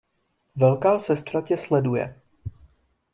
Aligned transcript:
Velká 0.55 0.99
Sestra 0.99 1.41
tě 1.41 1.57
sleduje! 1.57 2.21